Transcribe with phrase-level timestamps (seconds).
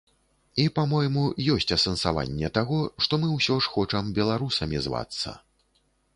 [0.61, 1.25] І, па-мойму,
[1.55, 5.37] ёсць асэнсаванне таго, што мы ўсё ж хочам беларусамі звацца.